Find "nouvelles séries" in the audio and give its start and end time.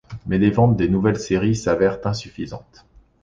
0.89-1.55